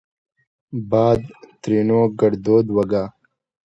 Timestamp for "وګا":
2.75-3.03